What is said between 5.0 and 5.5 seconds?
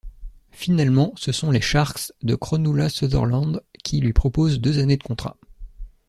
contrat.